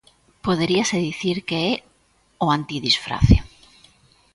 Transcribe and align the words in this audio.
Poderíase 0.45 0.97
dicir 1.09 1.37
que 1.47 1.59
é 1.71 1.73
o 2.45 2.47
antidisfrace. 2.57 3.37